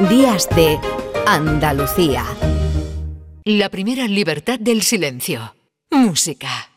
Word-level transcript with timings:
Días 0.00 0.46
de 0.50 0.78
Andalucía. 1.26 2.22
La 3.44 3.70
primera 3.70 4.06
libertad 4.06 4.58
del 4.60 4.82
silencio. 4.82 5.56
Música. 5.90 6.68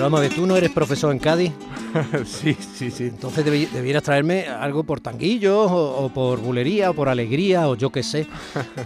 Vamos 0.00 0.18
a 0.18 0.22
ver, 0.22 0.34
¿tú 0.34 0.46
no 0.46 0.56
eres 0.56 0.70
profesor 0.70 1.12
en 1.12 1.18
Cádiz? 1.18 1.52
sí, 2.26 2.54
sí, 2.54 2.90
sí. 2.90 3.04
Entonces 3.04 3.44
debieras 3.44 4.02
traerme 4.02 4.46
algo 4.46 4.84
por 4.84 5.00
tanguillos, 5.00 5.68
o, 5.70 6.10
por 6.12 6.40
bulería, 6.40 6.90
o 6.90 6.94
por 6.94 7.08
alegría, 7.08 7.68
o 7.68 7.74
yo 7.74 7.90
qué 7.90 8.02
sé. 8.02 8.26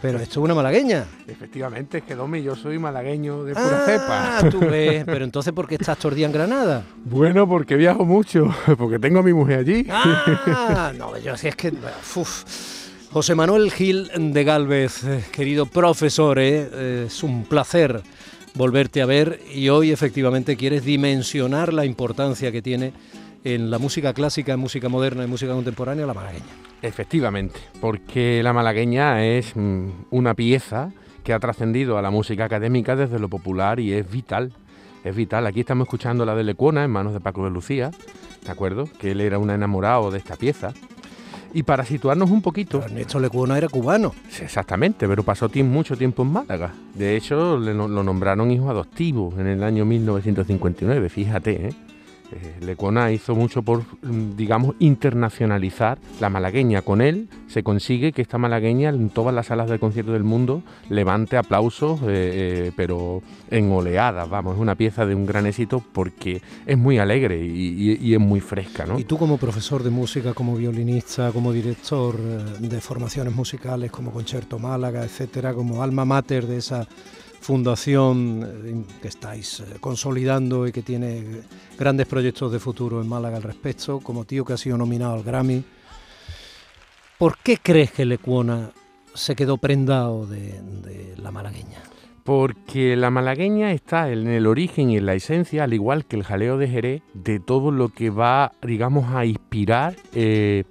Pero 0.03 0.19
esto 0.19 0.41
es 0.41 0.45
una 0.45 0.55
malagueña. 0.55 1.07
Efectivamente, 1.27 1.99
es 1.99 2.05
que 2.05 2.15
Domi, 2.15 2.43
yo 2.43 2.55
soy 2.57 2.79
malagueño 2.79 3.45
de 3.45 3.55
pura 3.55 3.85
cepa. 3.85 4.39
Ah, 4.39 4.49
tú 4.51 4.61
ves. 4.61 5.05
Pero 5.05 5.25
entonces, 5.25 5.53
¿por 5.53 5.67
qué 5.67 5.77
estás 5.77 5.99
todo 5.99 6.15
en 6.15 6.33
Granada? 6.33 6.85
Bueno, 7.05 7.49
porque 7.49 7.77
viajo 7.77 8.05
mucho, 8.05 8.55
porque 8.79 8.99
tengo 8.99 9.21
a 9.21 9.23
mi 9.23 9.33
mujer 9.33 9.61
allí. 9.61 9.87
Ah, 9.91 10.93
no, 10.99 11.19
yo 11.19 11.37
sí 11.37 11.49
es 11.49 11.57
que... 11.57 11.73
José 13.13 13.35
Manuel 13.35 13.73
Gil 13.73 14.09
de 14.15 14.45
Galvez, 14.45 15.03
eh, 15.03 15.25
querido 15.33 15.67
profesor, 15.67 16.39
eh, 16.39 17.07
es 17.07 17.25
un 17.25 17.43
placer 17.43 18.01
volverte 18.55 19.03
a 19.03 19.07
ver 19.07 19.41
y 19.53 19.69
hoy 19.69 19.91
efectivamente 19.91 20.57
quieres 20.57 20.85
dimensionar 20.85 21.73
la 21.73 21.85
importancia 21.85 22.53
que 22.53 22.63
tiene 22.63 22.93
en 23.45 23.71
la 23.71 23.79
música 23.79 24.13
clásica, 24.13 24.53
en 24.53 24.61
música 24.61 24.89
moderna, 24.89 25.25
en 25.25 25.31
música 25.31 25.53
contemporánea, 25.53 26.07
la 26.07 26.15
malagueña. 26.15 26.45
Efectivamente, 26.83 27.61
porque 27.81 28.43
la 28.43 28.53
malagueña 28.53 29.25
es 29.25 29.55
mm, 29.55 29.89
una 30.11 30.35
pieza 30.35 30.93
que 31.25 31.33
ha 31.33 31.39
trascendido 31.39 31.99
a 31.99 32.03
la 32.03 32.11
música 32.11 32.45
académica 32.45 32.97
desde 32.97 33.19
lo 33.19 33.29
popular 33.29 33.81
y 33.81 33.93
es 33.93 34.11
vital. 34.11 34.53
Es 35.05 35.17
vital. 35.17 35.47
Aquí 35.47 35.61
estamos 35.61 35.87
escuchando 35.87 36.27
la 36.27 36.35
de 36.35 36.45
Lecuona 36.45 36.85
en 36.85 36.91
manos 36.91 37.15
de 37.15 37.21
Paco 37.21 37.45
de 37.45 37.51
Lucía, 37.51 37.91
¿de 38.45 38.51
acuerdo? 38.51 38.89
Que 38.99 39.13
él 39.13 39.21
era 39.21 39.39
un 39.39 39.51
enamorado 39.51 40.11
de 40.11 40.19
esta 40.19 40.37
pieza. 40.37 40.75
Y 41.53 41.63
para 41.65 41.85
situarnos 41.85 42.31
un 42.31 42.43
poquito. 42.43 42.81
Pero 42.81 42.93
Ernesto 42.93 43.19
Lecuona 43.19 43.59
era 43.59 43.69
cubano. 43.69 44.15
Exactamente, 44.41 45.09
pero 45.09 45.23
pasó 45.23 45.51
mucho 45.65 45.97
tiempo 45.97 46.23
en 46.23 46.33
Málaga. 46.33 46.73
De 46.95 47.17
hecho, 47.17 47.57
lo 47.59 48.03
nombraron 48.03 48.51
hijo 48.51 48.71
adoptivo 48.71 49.35
en 49.39 49.47
el 49.47 49.63
año 49.63 49.85
1959, 49.85 51.09
fíjate, 51.09 51.69
¿eh? 51.69 51.75
Eh, 52.33 52.57
Lecuona 52.61 53.11
hizo 53.13 53.35
mucho 53.35 53.63
por, 53.63 53.83
mm, 54.03 54.37
digamos, 54.37 54.77
internacionalizar 54.79 55.99
la 56.21 56.31
malagueña. 56.31 56.83
Con 56.83 57.01
él 57.01 57.29
se 57.49 57.63
consigue 57.63 58.13
que 58.13 58.23
esta 58.23 58.39
malagueña 58.39 58.91
en 58.91 59.11
todas 59.11 59.35
las 59.35 59.47
salas 59.47 59.69
de 59.69 59.79
concierto 59.79 60.13
del 60.13 60.25
mundo 60.25 60.63
levante 60.89 61.37
aplausos, 61.37 62.01
eh, 62.07 62.73
pero 62.77 63.23
en 63.51 63.71
oleadas, 63.73 64.29
vamos, 64.29 64.55
es 64.55 64.61
una 64.61 64.75
pieza 64.75 65.07
de 65.07 65.15
un 65.15 65.27
gran 65.27 65.47
éxito 65.47 65.83
porque 65.93 66.41
es 66.67 66.79
muy 66.79 66.99
alegre 66.99 67.45
y, 67.45 68.15
es 68.15 68.21
muy 68.21 68.41
fresca. 68.41 68.87
¿no? 68.87 68.99
Y 68.99 69.05
tú 69.05 69.19
como 69.19 69.37
profesor 69.39 69.83
de 69.83 69.91
música, 69.91 70.35
como 70.35 70.57
violinista, 70.57 71.33
como 71.33 71.53
director 71.53 72.17
de 72.17 72.81
formaciones 72.81 73.35
musicales 73.35 73.91
como 73.91 74.11
Concierto 74.11 74.59
Málaga, 74.59 75.05
etcétera, 75.05 75.55
como 75.55 75.83
alma 75.83 76.05
mater 76.05 76.47
de 76.47 76.59
esa 76.59 76.87
fundación 77.51 78.47
eh, 78.65 78.85
que 79.03 79.09
estáis 79.09 79.59
eh, 79.59 79.65
consolidando 79.81 80.69
y 80.69 80.71
que 80.71 80.83
tiene 80.83 81.43
grandes 81.77 82.07
proyectos 82.07 82.53
de 82.53 82.61
futuro 82.61 83.01
en 83.01 83.09
Málaga 83.09 83.39
al 83.39 83.43
respecto, 83.43 83.99
como 83.99 84.25
tío 84.25 84.45
que 84.45 84.53
ha 84.53 84.57
sido 84.57 84.79
nominado 84.79 85.15
al 85.15 85.25
Grammy. 85.25 85.65
¿Por 87.19 87.39
qué 87.39 87.59
crees 87.61 87.91
que 87.91 88.05
Lecuona 88.05 88.71
se 89.15 89.35
quedó 89.35 89.57
prendado 89.57 90.29
de, 90.29 91.17
la 91.17 91.33
malagueña? 91.33 91.83
Porque 92.23 92.95
la 92.95 93.11
malagueña 93.11 93.73
está 93.73 94.13
en 94.13 94.29
el 94.29 94.47
origen 94.47 94.91
y 94.91 94.99
en 94.99 95.07
la 95.07 95.15
esencia, 95.15 95.65
al 95.65 95.75
igual 95.75 96.05
que 96.05 96.15
el 96.15 96.23
jaleo 96.23 96.57
de 96.57 96.69
Jerez, 96.69 97.03
de 97.15 97.41
todo 97.41 97.73
lo 97.73 97.89
que 97.89 98.11
va, 98.11 98.53
digamos, 98.63 99.13
a 99.13 99.27
inspirar 99.27 99.97
eh, 100.15 100.63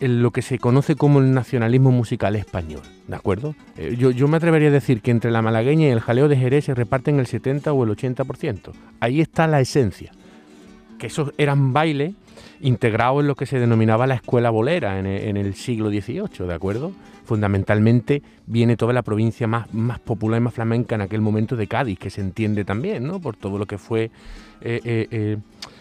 lo 0.00 0.30
que 0.30 0.42
se 0.42 0.58
conoce 0.58 0.94
como 0.94 1.18
el 1.18 1.32
nacionalismo 1.32 1.90
musical 1.90 2.36
español. 2.36 2.82
¿De 3.06 3.16
acuerdo? 3.16 3.54
Eh, 3.76 3.96
yo, 3.98 4.28
me 4.28 4.36
atrevería 4.36 4.68
a 4.68 4.72
decir 4.72 5.00
que 5.00 5.10
entre 5.10 5.30
la 5.30 5.42
malagueña 5.42 5.86
y 5.86 5.90
el 5.90 6.00
jaleo 6.00 6.28
de 6.28 6.36
Jerez 6.36 6.66
se 6.66 6.74
reparten 6.74 7.18
el 7.18 7.26
70 7.26 7.72
o 7.72 7.84
el 7.84 7.90
80%. 7.90 8.72
Ahí 9.00 9.20
está 9.20 9.46
la 9.46 9.60
esencia. 9.60 10.12
Que 10.98 11.08
esos 11.08 11.32
eran 11.38 11.72
bailes 11.72 12.14
integrados 12.60 13.20
en 13.20 13.28
lo 13.28 13.34
que 13.34 13.46
se 13.46 13.58
denominaba 13.58 14.06
la 14.06 14.14
escuela 14.14 14.50
bolera 14.50 14.98
en 14.98 15.06
el, 15.06 15.54
siglo 15.54 15.90
XVIII, 15.90 16.46
¿de 16.46 16.54
acuerdo? 16.54 16.92
Fundamentalmente 17.24 18.22
viene 18.46 18.76
toda 18.76 18.92
la 18.92 19.02
provincia 19.02 19.46
más, 19.46 19.72
más 19.74 20.00
popular 20.00 20.40
y 20.40 20.44
más 20.44 20.54
flamenca 20.54 20.94
en 20.94 21.02
aquel 21.02 21.20
momento 21.20 21.56
de 21.56 21.66
Cádiz, 21.66 21.98
que 21.98 22.10
se 22.10 22.20
entiende 22.20 22.64
también, 22.64 23.04
¿no? 23.04 23.20
Por 23.20 23.36
todo 23.36 23.58
lo 23.58 23.66
que 23.66 23.78
fue 23.78 24.10
eh, 24.60 24.80
eh, 24.84 25.36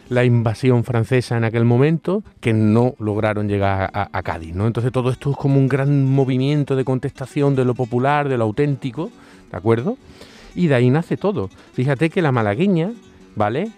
la 0.10 0.24
invasión 0.24 0.84
francesa 0.84 1.38
en 1.38 1.44
aquel 1.44 1.66
momento, 1.66 2.24
que 2.40 2.54
no 2.54 2.96
lograron 3.00 3.48
llegar 3.48 3.90
a, 3.94 4.24
Cádiz. 4.24 4.56
¿no? 4.56 4.68
Entonces 4.68 4.92
todo 4.92 5.10
esto 5.10 5.32
es 5.32 5.38
como 5.38 5.60
un 5.60 5.68
gran 5.68 6.06
movimiento 6.06 6.76
de 6.76 6.86
contestación 6.86 7.56
de 7.56 7.66
lo 7.66 7.76
popular, 7.76 8.30
de 8.30 8.38
lo 8.38 8.46
auténtico, 8.46 9.12
¿de 9.52 9.58
acuerdo? 9.58 9.98
Y 10.56 10.68
de 10.68 10.76
ahí 10.76 10.90
nace 10.90 11.18
todo. 11.18 11.50
Fíjate 11.74 12.10
que 12.10 12.22
la 12.22 12.32
malagueña, 12.32 12.92
¿vale? 13.36 13.72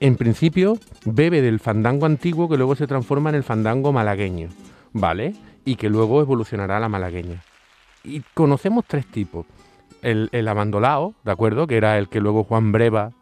En 0.00 0.16
principio 0.16 0.78
bebe 1.04 1.42
del 1.42 1.60
fandango 1.60 2.06
antiguo 2.06 2.48
que 2.48 2.56
luego 2.56 2.74
se 2.76 2.86
transforma 2.86 3.30
en 3.30 3.36
el 3.36 3.42
fandango 3.42 3.92
malagueño, 3.92 4.48
¿vale? 4.92 5.34
Y 5.64 5.76
que 5.76 5.90
luego 5.90 6.20
evolucionará 6.20 6.76
a 6.76 6.80
la 6.80 6.88
malagueña. 6.88 7.42
Y 8.04 8.22
conocemos 8.34 8.84
tres 8.86 9.06
tipos. 9.06 9.46
El, 10.02 10.48
abandolao, 10.48 11.14
¿de 11.24 11.32
acuerdo? 11.32 11.66
Que 11.66 11.76
era 11.76 11.98
el 11.98 12.08
que 12.08 12.20
luego 12.20 12.44
Juan 12.44 12.72
Breva 12.72 13.12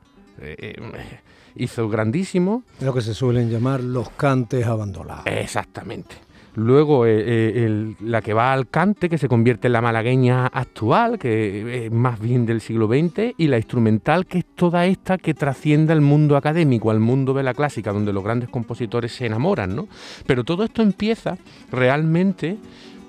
eh, 0.40 0.54
eh, 0.58 1.18
hizo 1.58 1.88
grandísimo. 1.88 2.62
Lo 2.80 2.94
que 2.94 3.00
se 3.00 3.14
suelen 3.14 3.50
llamar 3.50 3.82
los 3.82 4.10
cantes 4.10 4.66
abandonados. 4.66 5.26
Exactamente. 5.26 6.28
Luego 6.58 7.06
eh, 7.06 7.22
eh, 7.24 7.94
la 8.00 8.20
que 8.20 8.34
va 8.34 8.52
al 8.52 8.68
cante, 8.68 9.08
que 9.08 9.16
se 9.16 9.28
convierte 9.28 9.68
en 9.68 9.74
la 9.74 9.80
malagueña 9.80 10.46
actual, 10.46 11.16
que 11.16 11.86
es 11.86 11.92
más 11.92 12.18
bien 12.18 12.46
del 12.46 12.60
siglo 12.60 12.88
XX, 12.88 13.34
y 13.36 13.46
la 13.46 13.58
instrumental, 13.58 14.26
que 14.26 14.38
es 14.38 14.44
toda 14.56 14.84
esta 14.86 15.18
que 15.18 15.34
trasciende 15.34 15.92
al 15.92 16.00
mundo 16.00 16.36
académico, 16.36 16.90
al 16.90 16.98
mundo 16.98 17.32
de 17.32 17.44
la 17.44 17.54
clásica, 17.54 17.92
donde 17.92 18.12
los 18.12 18.24
grandes 18.24 18.48
compositores 18.48 19.12
se 19.12 19.26
enamoran, 19.26 19.76
¿no? 19.76 19.86
Pero 20.26 20.42
todo 20.42 20.64
esto 20.64 20.82
empieza 20.82 21.38
realmente 21.70 22.58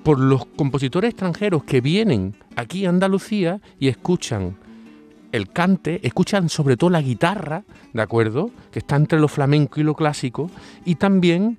por 0.03 0.19
los 0.19 0.45
compositores 0.45 1.09
extranjeros 1.09 1.63
que 1.63 1.81
vienen 1.81 2.35
aquí 2.55 2.85
a 2.85 2.89
Andalucía 2.89 3.61
y 3.79 3.87
escuchan 3.87 4.57
el 5.31 5.49
cante, 5.49 5.99
escuchan 6.05 6.49
sobre 6.49 6.77
todo 6.77 6.89
la 6.89 7.01
guitarra, 7.01 7.63
¿de 7.93 8.01
acuerdo? 8.01 8.51
Que 8.71 8.79
está 8.79 8.95
entre 8.95 9.19
lo 9.19 9.27
flamenco 9.27 9.79
y 9.79 9.83
lo 9.83 9.95
clásico, 9.95 10.49
y 10.85 10.95
también 10.95 11.57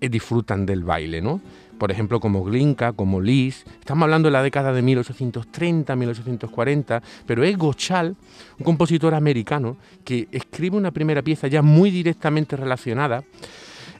eh, 0.00 0.08
disfrutan 0.08 0.66
del 0.66 0.84
baile, 0.84 1.20
¿no? 1.20 1.40
Por 1.78 1.92
ejemplo, 1.92 2.18
como 2.18 2.42
Glinka, 2.42 2.92
como 2.92 3.20
Lis, 3.20 3.64
estamos 3.78 4.02
hablando 4.02 4.26
de 4.26 4.32
la 4.32 4.42
década 4.42 4.72
de 4.72 4.82
1830, 4.82 5.94
1840, 5.94 7.02
pero 7.24 7.44
es 7.44 7.56
Gochal, 7.56 8.16
un 8.58 8.64
compositor 8.64 9.14
americano, 9.14 9.76
que 10.04 10.26
escribe 10.32 10.76
una 10.76 10.90
primera 10.90 11.22
pieza 11.22 11.46
ya 11.46 11.62
muy 11.62 11.90
directamente 11.90 12.56
relacionada 12.56 13.22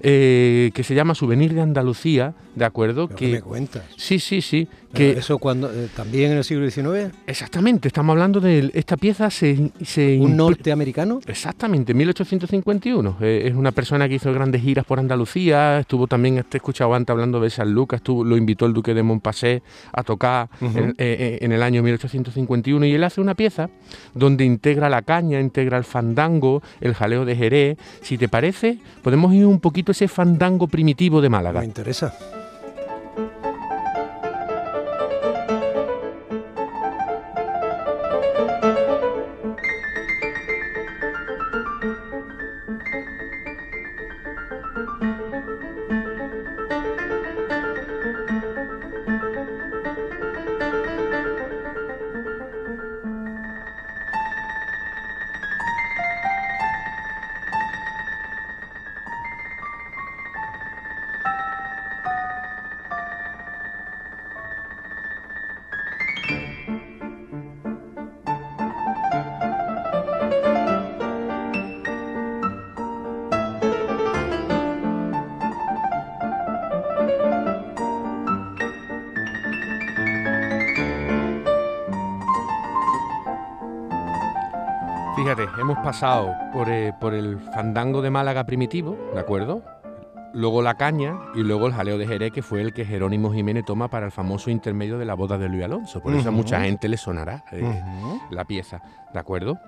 eh, 0.01 0.71
que 0.75 0.85
se 0.85 0.95
llama 0.95 1.15
Souvenir 1.15 1.55
de 1.55 1.61
Andalucía, 1.61 2.35
¿de 2.55 2.65
acuerdo? 2.65 3.09
que, 3.09 3.33
me 3.33 3.43
cuentas? 3.43 3.85
Sí, 3.97 4.19
sí, 4.19 4.41
sí. 4.41 4.69
Que, 4.93 5.11
¿Eso 5.11 5.39
cuando, 5.39 5.71
eh, 5.71 5.89
también 5.95 6.33
en 6.33 6.39
el 6.39 6.45
siglo 6.45 6.69
XIX? 6.71 7.15
Exactamente, 7.27 7.89
estamos 7.89 8.15
hablando 8.15 8.41
de 8.41 8.71
esta 8.73 8.97
pieza 8.97 9.29
se... 9.31 9.71
¿Un 10.19 10.37
norteamericano? 10.37 11.21
Exactamente, 11.27 11.93
1851. 11.93 13.19
Eh, 13.21 13.43
es 13.47 13.55
una 13.55 13.73
persona 13.73 14.09
que 14.09 14.15
hizo 14.15 14.33
grandes 14.33 14.62
giras 14.62 14.87
por 14.87 14.99
Andalucía, 14.99 15.81
estuvo 15.81 16.06
también, 16.06 16.37
te 16.49 16.56
he 16.56 16.59
escuchado 16.59 16.94
antes 16.94 17.12
hablando 17.12 17.39
de 17.39 17.51
San 17.51 17.71
Lucas, 17.71 17.99
estuvo, 17.99 18.25
lo 18.25 18.37
invitó 18.37 18.65
el 18.65 18.73
duque 18.73 18.94
de 18.94 19.03
Montpasé 19.03 19.62
a 19.93 20.03
tocar 20.03 20.49
en, 20.61 20.94
en, 20.97 21.53
el 21.53 21.62
año 21.62 21.83
1851 21.83 22.87
y 22.87 22.94
él 22.94 23.05
hace 23.05 23.21
una 23.21 23.35
pieza 23.35 23.69
donde 24.15 24.44
integra 24.44 24.89
la 24.89 25.03
caña, 25.03 25.39
integra 25.39 25.77
el 25.77 25.85
fandango, 25.85 26.62
el 26.81 26.94
jaleo 26.94 27.25
de 27.27 27.37
Jerez. 27.37 27.79
Si 28.01 28.17
te 28.17 28.29
parece, 28.29 28.79
podemos 29.03 29.35
ir 29.35 29.44
un 29.44 29.61
poquito 29.61 29.88
ese 29.93 30.08
fandango 30.08 30.67
primitivo 30.69 31.20
de 31.20 31.29
Málaga. 31.29 31.61
Me 31.61 31.67
interesa. 31.67 32.14
Hemos 85.69 85.85
pasado 85.85 86.35
por, 86.50 86.70
eh, 86.70 86.94
por 86.99 87.12
el 87.12 87.38
fandango 87.53 88.00
de 88.00 88.09
Málaga 88.09 88.44
primitivo, 88.44 88.97
¿de 89.12 89.20
acuerdo? 89.20 89.62
luego 90.32 90.62
la 90.62 90.75
caña 90.75 91.19
y 91.35 91.41
luego 91.41 91.67
el 91.67 91.73
jaleo 91.73 91.99
de 91.99 92.06
Jerez, 92.06 92.32
que 92.32 92.43
fue 92.43 92.61
el 92.61 92.73
que 92.73 92.85
Jerónimo 92.85 93.32
Jiménez 93.32 93.65
toma 93.65 93.88
para 93.88 94.06
el 94.06 94.12
famoso 94.12 94.50
intermedio 94.50 94.99
de 94.99 95.05
la 95.05 95.15
boda 95.15 95.38
de 95.38 95.49
Luis 95.49 95.65
Alonso. 95.65 96.00
Por 96.00 96.15
eso 96.15 96.29
a 96.29 96.32
mucha 96.32 96.61
gente 96.61 96.88
le 96.88 96.97
sonará 96.97 97.44
eh, 97.50 97.82
la 98.31 98.44
pieza, 98.44 98.82
¿de 99.12 99.19
acuerdo? 99.19 99.59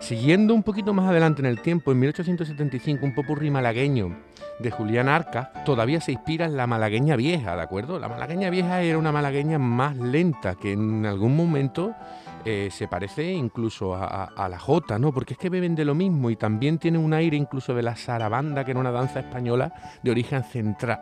Siguiendo 0.00 0.54
un 0.54 0.62
poquito 0.62 0.92
más 0.94 1.08
adelante 1.08 1.40
en 1.40 1.46
el 1.46 1.60
tiempo, 1.60 1.92
en 1.92 1.98
1875, 1.98 3.04
un 3.04 3.14
popurrí 3.14 3.50
malagueño 3.50 4.16
de 4.58 4.70
Julián 4.70 5.08
Arca 5.08 5.50
todavía 5.64 6.00
se 6.00 6.12
inspira 6.12 6.46
en 6.46 6.56
la 6.56 6.66
malagueña 6.66 7.16
vieja, 7.16 7.56
¿de 7.56 7.62
acuerdo? 7.62 7.98
La 7.98 8.08
malagueña 8.08 8.50
vieja 8.50 8.82
era 8.82 8.98
una 8.98 9.12
malagueña 9.12 9.58
más 9.58 9.96
lenta 9.96 10.54
que 10.54 10.72
en 10.72 11.06
algún 11.06 11.36
momento 11.36 11.94
eh, 12.44 12.70
se 12.72 12.88
parece 12.88 13.32
incluso 13.32 13.94
a, 13.94 14.48
la 14.48 14.58
jota, 14.58 14.98
¿no? 14.98 15.12
Porque 15.12 15.34
es 15.34 15.38
que 15.38 15.48
beben 15.48 15.76
de 15.76 15.84
lo 15.84 15.94
mismo 15.94 16.28
y 16.28 16.36
también 16.36 16.78
tiene 16.78 16.98
un 16.98 17.14
aire 17.14 17.36
incluso 17.36 17.72
de 17.72 17.82
la 17.82 17.94
sarabanda, 17.94 18.64
que 18.64 18.72
era 18.72 18.80
una 18.80 18.90
danza 18.90 19.20
española 19.20 19.72
de 20.02 20.10
origen 20.10 20.44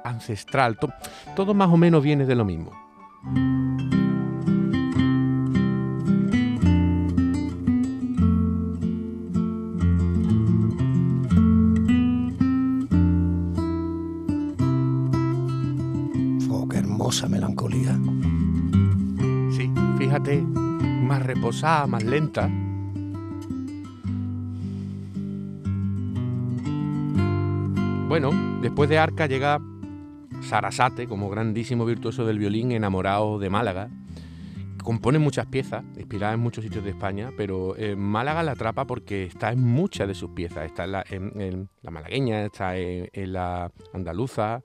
ancestral. 0.05 0.79
todo 1.35 1.55
más 1.55 1.69
o 1.71 1.79
menos 1.79 2.03
viene 2.03 2.27
de 2.27 2.35
lo 2.35 2.45
mismo. 2.45 2.73
Oh, 16.51 16.69
qué 16.69 16.77
hermosa 16.77 17.29
melancolía. 17.29 17.99
Sí, 19.57 19.73
fíjate 19.99 20.60
más 21.11 21.25
reposada, 21.25 21.89
más 21.89 22.05
lenta. 22.05 22.49
Bueno, 28.07 28.31
después 28.63 28.89
de 28.89 28.99
Arca 28.99 29.27
llega 29.27 29.59
Sarasate 30.43 31.09
como 31.09 31.29
grandísimo 31.29 31.85
virtuoso 31.85 32.25
del 32.25 32.39
violín 32.39 32.71
enamorado 32.71 33.41
de 33.41 33.51
Málaga. 33.51 33.91
Compone 34.85 35.19
muchas 35.19 35.47
piezas, 35.47 35.83
inspiradas 35.97 36.37
en 36.37 36.43
muchos 36.43 36.63
sitios 36.63 36.85
de 36.85 36.91
España, 36.91 37.33
pero 37.37 37.75
Málaga 37.97 38.45
la 38.45 38.53
atrapa 38.53 38.87
porque 38.87 39.25
está 39.25 39.51
en 39.51 39.65
muchas 39.65 40.07
de 40.07 40.15
sus 40.15 40.31
piezas. 40.31 40.65
Está 40.67 40.85
en 41.11 41.69
la, 41.83 41.91
malagueña, 41.91 42.45
está 42.45 42.77
en, 42.77 43.33
la 43.33 43.73
andaluza, 43.93 44.63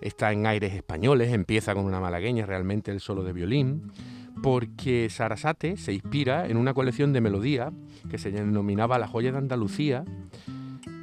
está 0.00 0.32
en 0.32 0.44
aires 0.44 0.74
españoles, 0.74 1.32
empieza 1.32 1.72
con 1.72 1.84
una 1.84 2.00
malagueña 2.00 2.46
realmente 2.46 2.90
el 2.90 2.98
solo 2.98 3.22
de 3.22 3.32
violín 3.32 3.92
porque 4.42 5.08
Sarasate 5.10 5.76
se 5.76 5.92
inspira 5.92 6.46
en 6.46 6.56
una 6.56 6.74
colección 6.74 7.12
de 7.12 7.20
melodías 7.20 7.72
que 8.10 8.18
se 8.18 8.30
denominaba 8.30 8.98
La 8.98 9.06
joya 9.06 9.32
de 9.32 9.38
Andalucía, 9.38 10.04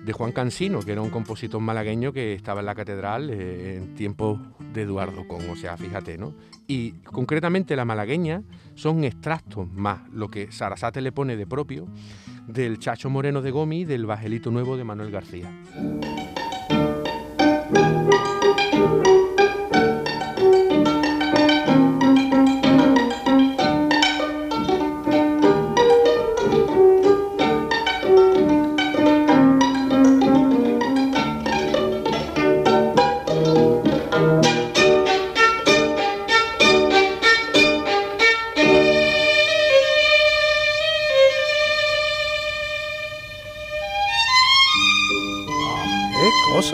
de 0.05 0.13
Juan 0.13 0.31
Cansino, 0.31 0.79
que 0.79 0.91
era 0.91 1.01
un 1.01 1.09
compositor 1.09 1.61
malagueño 1.61 2.11
que 2.11 2.33
estaba 2.33 2.61
en 2.61 2.65
la 2.65 2.75
catedral 2.75 3.29
eh, 3.29 3.77
en 3.77 3.93
tiempos 3.93 4.39
de 4.73 4.83
Eduardo 4.83 5.27
Con, 5.27 5.47
o 5.49 5.55
sea, 5.55 5.77
fíjate, 5.77 6.17
¿no? 6.17 6.33
Y 6.67 6.93
concretamente 7.03 7.75
la 7.75 7.85
malagueña 7.85 8.43
son 8.75 9.03
extractos 9.03 9.71
más 9.71 10.01
lo 10.11 10.29
que 10.29 10.51
Sarasate 10.51 11.01
le 11.01 11.11
pone 11.11 11.35
de 11.35 11.45
propio 11.45 11.87
del 12.47 12.79
Chacho 12.79 13.09
Moreno 13.09 13.41
de 13.41 13.51
Gomi 13.51 13.81
y 13.81 13.85
del 13.85 14.05
Bajelito 14.05 14.49
Nuevo 14.49 14.77
de 14.77 14.83
Manuel 14.83 15.11
García. 15.11 15.51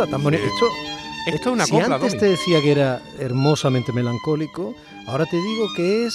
Tan. 0.05 0.21
Esto, 0.33 0.67
esto 1.27 1.49
es 1.49 1.53
una 1.53 1.65
si 1.65 1.77
antes 1.77 2.17
te 2.17 2.25
decía 2.27 2.61
que 2.61 2.71
era 2.71 3.01
hermosamente 3.19 3.91
melancólico, 3.91 4.75
ahora 5.07 5.25
te 5.25 5.37
digo 5.37 5.67
que 5.75 6.05
es 6.05 6.13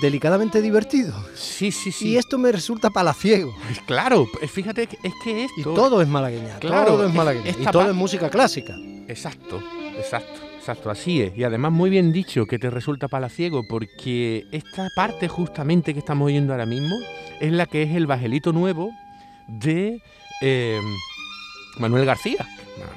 delicadamente 0.00 0.62
divertido. 0.62 1.14
Sí, 1.34 1.70
sí, 1.70 1.92
sí. 1.92 2.10
Y 2.10 2.16
esto 2.16 2.38
me 2.38 2.50
resulta 2.50 2.90
palaciego. 2.90 3.54
Claro, 3.86 4.26
fíjate, 4.48 4.88
es 5.02 5.12
que 5.22 5.44
esto... 5.44 5.60
Y 5.60 5.62
todo 5.62 6.00
es 6.00 6.08
malagueña, 6.08 6.58
claro, 6.58 6.92
todo 6.92 7.06
es 7.06 7.14
malagueña. 7.14 7.50
Y 7.58 7.64
todo 7.66 7.88
es 7.88 7.94
música 7.94 8.30
clásica. 8.30 8.74
Exacto, 9.08 9.62
exacto. 9.96 10.40
Exacto, 10.64 10.88
así 10.88 11.20
es. 11.20 11.36
Y 11.36 11.44
además 11.44 11.72
muy 11.72 11.90
bien 11.90 12.10
dicho 12.10 12.46
que 12.46 12.58
te 12.58 12.70
resulta 12.70 13.06
palaciego 13.06 13.68
porque 13.68 14.46
esta 14.50 14.88
parte 14.96 15.28
justamente 15.28 15.92
que 15.92 15.98
estamos 15.98 16.24
oyendo 16.24 16.54
ahora 16.54 16.64
mismo 16.64 16.96
es 17.38 17.52
la 17.52 17.66
que 17.66 17.82
es 17.82 17.94
el 17.94 18.06
bajelito 18.06 18.50
nuevo 18.50 18.90
de 19.46 20.00
eh, 20.40 20.80
Manuel 21.76 22.06
García 22.06 22.46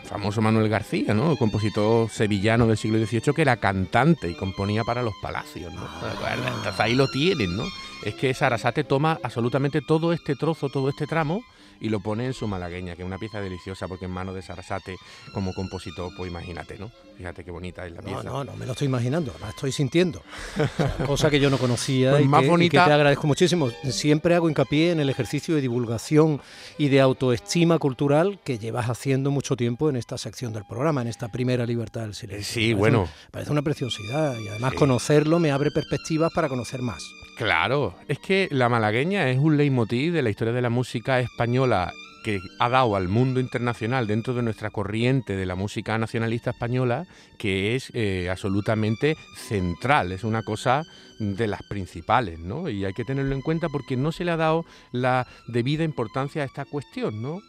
famoso 0.04 0.42
Manuel 0.42 0.70
García, 0.70 1.14
¿no? 1.14 1.36
compositor 1.36 2.10
sevillano 2.10 2.68
del 2.68 2.78
siglo 2.78 2.98
XVIII 3.06 3.34
que 3.36 3.42
era 3.42 3.58
cantante 3.58 4.30
y 4.30 4.36
componía 4.36 4.84
para 4.84 5.04
los 5.04 5.14
palacios, 5.22 5.74
¿no? 5.74 5.82
Entonces 5.84 6.80
ahí 6.80 6.96
lo 6.96 7.08
tienen, 7.10 7.56
¿no? 7.56 7.64
Es 8.04 8.16
que 8.16 8.34
Sarasate 8.34 8.84
toma 8.84 9.20
absolutamente 9.24 9.82
todo 9.82 10.14
este 10.14 10.36
trozo, 10.36 10.70
todo 10.70 10.90
este 10.90 11.08
tramo 11.08 11.44
y 11.80 11.90
lo 11.90 12.00
pone 12.00 12.26
en 12.26 12.34
su 12.34 12.48
malagueña, 12.48 12.96
que 12.96 13.02
es 13.02 13.06
una 13.06 13.18
pieza 13.18 13.42
deliciosa 13.42 13.88
porque 13.88 14.06
en 14.06 14.12
manos 14.12 14.36
de 14.36 14.42
Sarasate 14.42 14.98
como 15.34 15.54
compositor, 15.54 16.12
pues 16.16 16.30
imagínate, 16.30 16.78
¿no? 16.78 16.92
Fíjate 17.18 17.44
qué 17.44 17.52
bonita 17.52 17.86
es 17.86 17.94
la 17.94 18.02
pieza. 18.02 18.24
No, 18.24 18.44
no, 18.44 18.52
no 18.52 18.56
me 18.56 18.66
lo 18.66 18.74
estoy 18.74 18.88
imaginando, 18.88 19.34
la 19.42 19.50
estoy 19.50 19.72
sintiendo. 19.72 20.22
cosa 21.08 21.30
que 21.30 21.40
yo 21.40 21.50
no 21.50 21.58
conocía 21.58 22.12
pues 22.12 22.24
y, 22.24 22.28
más 22.28 22.46
bonita... 22.46 22.86
te 22.86 22.94
agradezco 22.94 23.26
muchísimo. 23.26 23.70
Siempre 23.90 24.36
hago 24.36 24.50
hincapié 24.50 24.92
en 24.92 25.00
el 25.00 25.10
ejercicio 25.10 25.56
de 25.56 25.62
divulgación 25.62 26.42
y 26.78 26.90
de 26.90 27.02
autoestima 27.02 27.80
cultural 27.80 28.40
que 28.44 28.60
llevas 28.60 28.90
haciendo 28.90 29.32
mucho 29.32 29.56
tiempo 29.56 29.90
en 29.90 29.96
esta 29.96 30.18
sección 30.18 30.54
del 30.54 30.66
programa, 30.66 31.02
en 31.02 31.08
esta 31.08 31.30
primera 31.30 31.66
libertad 31.66 32.02
del 32.02 32.14
silencio. 32.14 32.54
Sí, 32.54 32.74
bueno. 32.74 33.08
parece 33.32 33.52
una 33.52 33.62
preciosidad 33.62 34.38
y 34.38 34.48
además 34.48 34.74
conocerlo 34.74 35.40
me 35.40 35.52
abre 35.52 35.72
perspectivas 35.72 36.32
para 36.34 36.50
conocer 36.50 36.82
más. 36.82 37.04
Claro, 37.38 37.94
es 38.08 38.18
que 38.18 38.48
la 38.50 38.68
malagueña 38.68 39.30
es 39.30 39.38
un 39.38 39.58
leitmotiv 39.58 40.12
de 40.12 40.24
la 40.24 40.32
historia 40.32 40.54
de 40.54 40.62
la 40.64 40.72
música 40.72 41.20
española 41.20 41.94
que 42.24 42.42
ha 42.58 42.68
dado 42.68 42.96
al 42.96 43.10
mundo 43.10 43.40
internacional 43.40 44.08
dentro 44.08 44.34
de 44.34 44.42
nuestra 44.42 44.72
corriente 44.72 45.36
de 45.36 45.46
la 45.46 45.54
música 45.54 46.00
nacionalista 46.00 46.50
española, 46.50 47.06
que 47.38 47.76
es 47.76 47.92
eh, 47.94 48.28
absolutamente 48.32 49.16
central, 49.36 50.12
es 50.12 50.24
una 50.24 50.42
cosa 50.42 50.82
de 51.20 51.46
las 51.46 51.62
principales, 51.70 52.40
¿no? 52.40 52.70
Y 52.70 52.86
hay 52.86 52.94
que 52.94 53.06
tenerlo 53.06 53.36
en 53.36 53.42
cuenta 53.42 53.70
porque 53.70 53.96
no 53.96 54.12
se 54.12 54.26
le 54.26 54.32
ha 54.32 54.38
dado 54.38 54.66
la 54.92 55.28
debida 55.48 55.84
importancia 55.84 56.42
a 56.42 56.46
esta 56.46 56.66
cuestión, 56.66 57.22
¿no? 57.22 57.40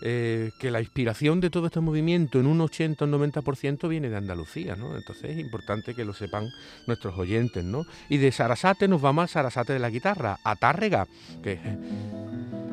Eh, 0.00 0.52
que 0.60 0.70
la 0.70 0.80
inspiración 0.80 1.40
de 1.40 1.50
todo 1.50 1.66
este 1.66 1.80
movimiento 1.80 2.38
en 2.38 2.46
un 2.46 2.60
80 2.60 3.04
o 3.04 3.08
90% 3.08 3.88
viene 3.88 4.08
de 4.08 4.16
Andalucía, 4.16 4.76
¿no? 4.76 4.96
Entonces 4.96 5.32
es 5.32 5.38
importante 5.38 5.92
que 5.92 6.04
lo 6.04 6.14
sepan 6.14 6.50
nuestros 6.86 7.18
oyentes, 7.18 7.64
¿no? 7.64 7.84
Y 8.08 8.18
de 8.18 8.30
Sarasate 8.30 8.86
nos 8.86 9.00
vamos 9.00 9.22
al 9.22 9.28
Sarasate 9.28 9.72
de 9.72 9.80
la 9.80 9.90
guitarra, 9.90 10.38
a 10.44 10.54
Tárrega, 10.54 11.08
que 11.42 11.58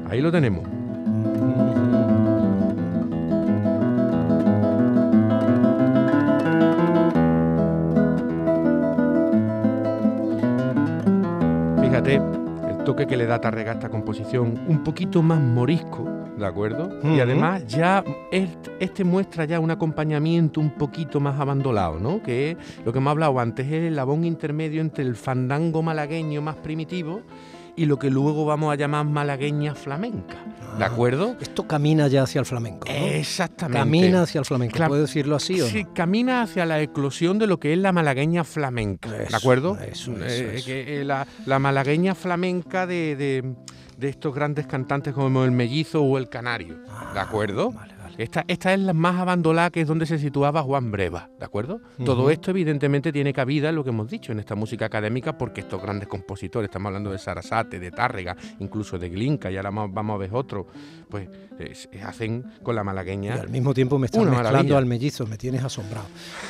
ahí 0.08 0.22
lo 0.22 0.32
tenemos. 0.32 0.68
Fíjate 11.82 12.16
el 12.16 12.84
toque 12.84 13.08
que 13.08 13.18
le 13.18 13.26
da 13.26 13.42
Tárrega 13.42 13.72
a 13.72 13.74
esta 13.76 13.90
composición, 13.90 14.64
un 14.68 14.84
poquito 14.84 15.24
más 15.24 15.40
morisco, 15.40 16.15
¿de 16.38 16.46
acuerdo? 16.46 16.90
Y 17.04 17.20
además 17.20 17.66
ya 17.68 18.04
este 18.80 19.04
muestra 19.04 19.46
ya 19.46 19.60
un 19.60 19.72
acompañamiento 19.72 20.60
un 20.60 20.72
poquito 20.72 21.20
más 21.20 21.40
abandonado, 21.40 22.00
¿no? 22.00 22.22
Que 22.22 22.52
es 22.52 22.58
lo 22.86 22.92
que 22.92 23.00
hemos 23.00 23.12
hablado 23.12 23.40
antes, 23.40 23.66
es 23.68 23.74
el 23.84 23.96
labón 23.96 24.26
intermedio 24.26 24.82
entre 24.82 25.04
el 25.04 25.16
fandango 25.16 25.82
malagueño 25.82 26.42
más 26.42 26.56
primitivo 26.56 27.22
y 27.76 27.86
lo 27.86 28.00
que 28.00 28.10
luego 28.10 28.46
vamos 28.46 28.72
a 28.72 28.76
llamar 28.76 29.06
malagueña 29.06 29.76
flamenca. 29.76 30.36
¿De 30.78 30.84
ah, 30.84 30.88
acuerdo? 30.88 31.36
Esto 31.40 31.68
camina 31.68 32.08
ya 32.08 32.24
hacia 32.24 32.40
el 32.40 32.46
flamenco. 32.46 32.88
Exactamente. 32.90 33.80
Camina 33.80 34.22
hacia 34.24 34.40
el 34.40 34.46
flamenco, 34.46 34.78
¿puedo 34.88 35.02
decirlo 35.02 35.36
así 35.36 35.62
o 35.62 35.68
Sí, 35.68 35.86
camina 35.94 36.42
hacia 36.42 36.66
la 36.66 36.82
eclosión 36.82 37.40
de 37.40 37.48
lo 37.48 37.60
que 37.60 37.74
es 37.74 37.80
la 37.80 37.92
malagueña 37.92 38.44
flamenca. 38.44 39.10
¿De 39.10 39.28
acuerdo? 39.34 39.78
Eso, 39.80 40.14
eh, 40.22 40.62
eh, 40.68 41.04
la, 41.06 41.60
malagueña 41.60 42.16
flamenca 42.16 42.88
de, 42.88 43.16
de, 43.16 43.56
estos 44.02 44.34
grandes 44.34 44.68
cantantes 44.68 45.14
como 45.14 45.44
el 45.44 45.52
mellizo 45.52 46.04
o 46.04 46.18
el 46.18 46.30
canario. 46.30 46.76
¿De 46.76 46.90
ah, 46.90 47.22
acuerdo? 47.22 47.72
Vale, 47.72 47.94
vale. 47.96 48.16
Esta, 48.18 48.46
esta 48.48 48.74
es 48.74 48.80
la 48.80 48.94
más 48.94 49.20
abandonada 49.20 49.70
que 49.72 49.82
es 49.82 49.88
donde 49.88 50.06
se 50.06 50.18
situaba 50.18 50.62
Juan 50.64 50.92
Breva, 50.92 51.30
¿de 51.38 51.46
acuerdo? 51.46 51.82
Todo 52.06 52.30
esto 52.30 52.52
evidentemente 52.52 53.12
tiene 53.12 53.34
cabida 53.34 53.70
en 53.70 53.76
lo 53.76 53.84
que 53.84 53.90
hemos 53.90 54.10
dicho, 54.10 54.32
en 54.32 54.40
esta 54.40 54.56
música 54.56 54.86
académica, 54.86 55.38
porque 55.38 55.62
estos 55.62 55.82
grandes 55.82 56.08
compositores, 56.08 56.70
estamos 56.70 56.88
hablando 56.88 57.12
de 57.12 57.18
Sarasate, 57.18 57.80
de 57.80 57.92
Tárrega, 57.92 58.38
incluso 58.60 58.98
de 58.98 59.10
Glinka, 59.10 59.52
y 59.52 59.58
ahora 59.58 59.72
vamos 59.72 60.16
a 60.16 60.18
ver 60.18 60.30
otro, 60.34 60.68
pues 61.10 61.28
hacen 62.04 62.46
con 62.64 62.76
la 62.76 62.84
malagueña. 62.84 63.36
Y 63.36 63.40
al 63.40 63.50
mismo 63.50 63.74
tiempo 63.74 63.98
me 64.00 64.08
están 64.08 64.30
mezclando 64.30 64.78
al 64.78 64.86
mellizo, 64.86 65.26
me 65.28 65.38
tienes 65.38 65.64
asombrado. 65.64 66.08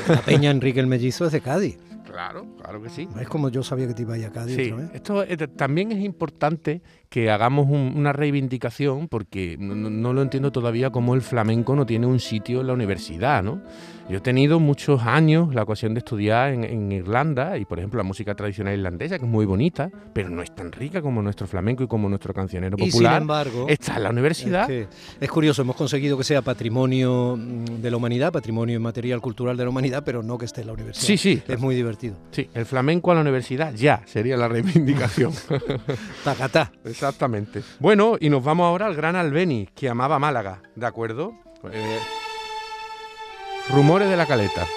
La 0.07 0.21
peña 0.21 0.51
Enrique 0.51 0.79
el 0.79 0.87
Mellizo 0.87 1.25
es 1.25 1.31
de 1.31 1.41
Cádiz. 1.41 1.77
Claro, 2.05 2.45
claro 2.61 2.81
que 2.81 2.89
sí. 2.89 3.09
Es 3.19 3.27
como 3.27 3.49
yo 3.49 3.61
sabía 3.61 3.87
que 3.87 3.93
te 3.93 4.03
iba 4.03 4.13
a 4.13 4.17
ir 4.17 4.25
a 4.25 4.31
Cádiz. 4.31 4.55
Sí, 4.55 4.73
esto 4.93 5.23
eh, 5.23 5.35
también 5.49 5.91
es 5.91 5.99
importante 5.99 6.81
que 7.09 7.29
hagamos 7.29 7.67
una 7.69 8.13
reivindicación 8.13 9.09
porque 9.09 9.57
no, 9.59 10.13
lo 10.13 10.21
entiendo 10.21 10.51
todavía 10.51 10.91
como 10.91 11.13
el 11.13 11.21
flamenco 11.21 11.75
no 11.75 11.85
tiene 11.85 12.07
un 12.07 12.21
sitio 12.21 12.61
en 12.61 12.67
la 12.67 12.73
universidad, 12.73 13.43
¿no? 13.43 13.61
Yo 14.07 14.17
he 14.17 14.21
tenido 14.21 14.59
muchos 14.59 15.01
años 15.01 15.55
la 15.55 15.63
ocasión 15.63 15.95
de 15.95 15.99
estudiar 15.99 16.53
en, 16.53 16.91
Irlanda 16.91 17.57
y, 17.57 17.65
por 17.65 17.79
ejemplo, 17.79 17.97
la 17.97 18.03
música 18.03 18.35
tradicional 18.35 18.75
irlandesa, 18.75 19.17
que 19.17 19.25
es 19.25 19.31
muy 19.31 19.45
bonita, 19.45 19.89
pero 20.13 20.29
no 20.29 20.43
es 20.43 20.53
tan 20.53 20.71
rica 20.71 21.01
como 21.01 21.23
nuestro 21.23 21.47
flamenco 21.47 21.83
y 21.83 21.87
como 21.87 22.07
nuestro 22.07 22.31
cancionero 22.31 22.77
popular. 22.77 23.13
Y 23.13 23.15
sin 23.15 23.21
embargo, 23.23 23.65
está 23.67 23.97
en 23.97 24.03
la 24.03 24.11
universidad. 24.11 24.69
Es, 24.69 25.29
curioso, 25.31 25.63
hemos 25.63 25.75
conseguido 25.75 26.19
que 26.19 26.23
sea 26.23 26.43
patrimonio 26.43 27.35
mm, 27.35 27.81
de 27.81 27.91
la 27.91 27.97
humanidad, 27.97 28.31
patrimonio 28.31 28.75
inmaterial 28.75 29.21
cultural 29.21 29.57
de 29.57 29.63
la 29.63 29.71
humanidad, 29.71 30.03
pero 30.05 30.21
no 30.21 30.37
que 30.37 30.45
esté 30.45 30.61
en 30.61 30.67
la 30.67 30.73
universidad. 30.73 31.07
Sí, 31.07 31.17
sí. 31.17 31.41
Es 31.47 31.59
muy 31.59 31.73
divertido. 31.73 32.15
Sí, 32.29 32.47
el 32.53 32.67
flamenco 32.67 33.11
a 33.11 33.15
la 33.15 33.21
universidad 33.21 33.73
ya 33.73 34.03
sería 34.05 34.37
la 34.37 34.47
reivindicación. 34.47 35.33
Tacatá. 36.23 36.71
Exactamente. 36.83 37.63
Bueno, 37.79 38.17
y 38.19 38.29
nos 38.29 38.43
vamos 38.43 38.65
ahora 38.65 38.85
al 38.85 38.95
gran 38.95 39.15
Albeni, 39.15 39.67
que 39.73 39.89
amaba 39.89 40.19
Málaga, 40.19 40.61
¿de 40.75 40.85
acuerdo? 40.85 41.33
Eh, 41.71 41.97
Rumores 43.69 44.09
de 44.09 44.15
la 44.15 44.25
caleta. 44.25 44.67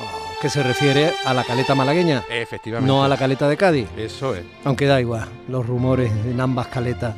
Oh, 0.00 0.40
que 0.40 0.48
se 0.48 0.62
refiere 0.62 1.12
a 1.24 1.32
la 1.32 1.44
caleta 1.44 1.74
malagueña. 1.74 2.24
Efectivamente. 2.28 2.88
No 2.88 3.04
a 3.04 3.08
la 3.08 3.16
caleta 3.16 3.48
de 3.48 3.56
Cádiz. 3.56 3.88
Eso 3.96 4.34
es. 4.34 4.44
Aunque 4.64 4.86
da 4.86 5.00
igual, 5.00 5.28
los 5.48 5.66
rumores 5.66 6.10
en 6.10 6.40
ambas 6.40 6.66
caletas 6.66 7.14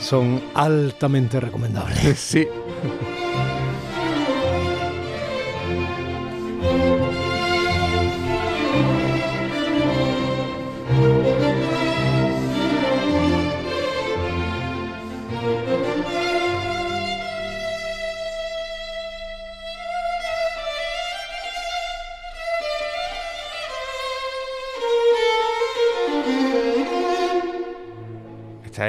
son 0.00 0.42
altamente 0.54 1.40
recomendables. 1.40 1.98
sí. 2.18 2.48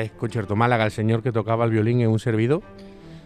Es 0.02 0.12
Concierto 0.12 0.56
Málaga, 0.56 0.86
el 0.86 0.92
señor 0.92 1.24
que 1.24 1.32
tocaba 1.32 1.66
el 1.66 1.72
violín 1.72 2.02
en 2.02 2.10
un 2.10 2.20
servido. 2.20 2.62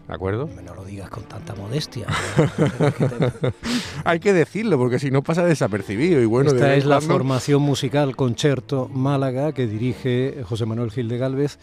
¿De 0.08 0.14
acuerdo? 0.14 0.50
No 0.66 0.74
lo 0.74 0.86
digas 0.86 1.10
con 1.10 1.24
tanta 1.24 1.54
modestia. 1.54 2.08
Hay 4.06 4.22
que 4.22 4.32
decirlo, 4.32 4.78
porque 4.78 5.00
si 5.00 5.12
no 5.12 5.22
pasa 5.22 5.44
desapercibido. 5.44 6.22
Y 6.22 6.26
bueno, 6.26 6.52
Esta 6.52 6.76
es 6.76 6.86
la 6.86 7.02
formación 7.02 7.62
musical 7.62 8.16
Concierto 8.16 8.88
Málaga 8.88 9.52
que 9.52 9.68
dirige 9.68 10.44
José 10.46 10.66
Manuel 10.66 10.92
Gil 10.92 11.10
de 11.10 11.18
Galvez 11.18 11.60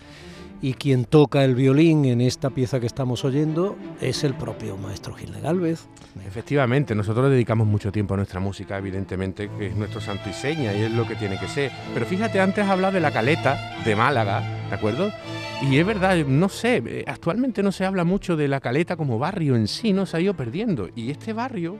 y 0.64 0.72
quien 0.72 1.04
toca 1.04 1.44
el 1.44 1.54
violín 1.54 2.06
en 2.06 2.22
esta 2.22 2.48
pieza 2.48 2.80
que 2.80 2.86
estamos 2.86 3.22
oyendo 3.26 3.76
es 4.00 4.24
el 4.24 4.32
propio 4.32 4.78
maestro 4.78 5.12
Gil 5.12 5.30
de 5.30 5.42
Galvez. 5.42 5.88
Efectivamente, 6.26 6.94
nosotros 6.94 7.30
dedicamos 7.30 7.66
mucho 7.66 7.92
tiempo 7.92 8.14
a 8.14 8.16
nuestra 8.16 8.40
música, 8.40 8.78
evidentemente, 8.78 9.50
que 9.58 9.66
es 9.66 9.76
nuestro 9.76 10.00
santo 10.00 10.30
y 10.30 10.32
seña 10.32 10.72
y 10.72 10.84
es 10.84 10.90
lo 10.90 11.06
que 11.06 11.16
tiene 11.16 11.38
que 11.38 11.48
ser. 11.48 11.70
Pero 11.92 12.06
fíjate, 12.06 12.40
antes 12.40 12.66
hablado 12.66 12.94
de 12.94 13.00
la 13.00 13.10
caleta 13.10 13.58
de 13.84 13.94
Málaga, 13.94 14.40
¿de 14.70 14.74
acuerdo? 14.74 15.12
Y 15.60 15.76
es 15.76 15.84
verdad, 15.84 16.16
no 16.24 16.48
sé, 16.48 16.82
eh, 16.86 17.04
actualmente 17.06 17.62
no 17.62 17.70
se 17.70 17.84
habla 17.84 18.04
mucho 18.04 18.34
de 18.34 18.48
la 18.48 18.60
caleta 18.60 18.96
como 18.96 19.18
barrio 19.18 19.56
en 19.56 19.68
sí, 19.68 19.92
no 19.92 20.06
se 20.06 20.16
ha 20.16 20.20
ido 20.20 20.32
perdiendo. 20.32 20.88
Y 20.96 21.10
este 21.10 21.34
barrio 21.34 21.76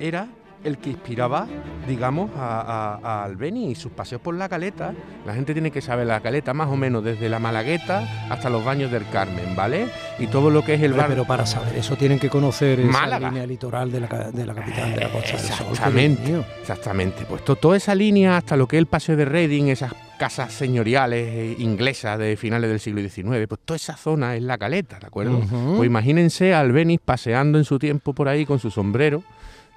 era 0.00 0.26
el 0.64 0.78
que 0.78 0.90
inspiraba, 0.90 1.46
digamos, 1.86 2.30
a, 2.36 3.24
Albeni 3.24 3.70
y 3.70 3.74
sus 3.74 3.92
paseos 3.92 4.20
por 4.20 4.34
la 4.34 4.48
caleta. 4.48 4.94
La 5.26 5.34
gente 5.34 5.52
tiene 5.52 5.70
que 5.70 5.80
saber 5.80 6.06
la 6.06 6.20
caleta 6.20 6.54
más 6.54 6.68
o 6.68 6.76
menos 6.76 7.04
desde 7.04 7.28
la 7.28 7.38
Malagueta 7.38 8.26
hasta 8.30 8.50
los 8.50 8.64
baños 8.64 8.90
del 8.90 9.06
Carmen, 9.08 9.54
¿vale? 9.54 9.88
Y 10.18 10.26
todo 10.26 10.50
lo 10.50 10.64
que 10.64 10.74
es 10.74 10.82
el 10.82 10.94
bar. 10.94 11.08
Pero 11.08 11.24
para 11.24 11.46
saber 11.46 11.76
eso 11.76 11.96
tienen 11.96 12.18
que 12.18 12.30
conocer 12.30 12.80
esa 12.80 13.18
línea 13.18 13.46
litoral 13.46 13.92
de 13.92 14.00
la, 14.00 14.08
de 14.32 14.46
la 14.46 14.54
capital 14.54 14.94
de 14.94 15.00
la 15.00 15.10
Costa 15.10 15.36
del 15.36 15.46
Sol. 15.46 15.66
Exactamente, 15.70 16.44
exactamente. 16.60 17.24
Pues 17.26 17.44
toda 17.44 17.76
esa 17.76 17.94
línea 17.94 18.36
hasta 18.36 18.56
lo 18.56 18.66
que 18.66 18.76
es 18.76 18.80
el 18.80 18.86
paseo 18.86 19.16
de 19.16 19.24
Reading, 19.24 19.68
esas 19.68 19.92
casas 20.18 20.52
señoriales 20.52 21.28
eh, 21.28 21.56
inglesas 21.58 22.18
de 22.18 22.36
finales 22.36 22.70
del 22.70 22.80
siglo 22.80 23.00
XIX, 23.00 23.46
pues 23.48 23.60
toda 23.64 23.76
esa 23.76 23.96
zona 23.96 24.36
es 24.36 24.42
la 24.42 24.56
caleta, 24.56 24.98
¿de 24.98 25.06
acuerdo? 25.06 25.40
Pues 25.76 25.86
imagínense 25.86 26.54
a 26.54 26.60
Albeniz 26.60 27.00
paseando 27.04 27.58
en 27.58 27.64
su 27.64 27.78
tiempo 27.78 28.14
por 28.14 28.28
ahí 28.28 28.46
con 28.46 28.58
su 28.58 28.70
sombrero 28.70 29.22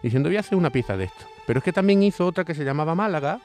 diciendo 0.04 0.30
voy 0.30 0.38
a 0.38 0.42
hacer 0.42 0.58
una 0.58 0.70
pieza 0.70 0.98
de 0.98 1.06
esto. 1.06 1.25
Pero 1.46 1.60
es 1.60 1.63
que 1.63 1.74
también 1.74 2.04
hizo 2.04 2.25
otra 2.25 2.44
que 2.44 2.54
se 2.54 2.66
llamaba 2.66 2.96
Málaga, 2.96 3.39